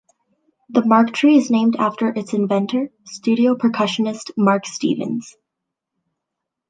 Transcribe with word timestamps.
The 0.69 0.83
mark 0.83 1.13
tree 1.13 1.37
is 1.37 1.51
named 1.51 1.75
after 1.77 2.07
its 2.09 2.33
inventor, 2.33 2.89
studio 3.05 3.55
percussionist 3.55 4.31
Mark 4.35 4.65
Stevens. 4.65 5.35